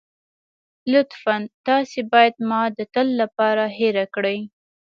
[0.93, 4.39] لطفاً تاسو بايد ما د تل لپاره هېره کړئ.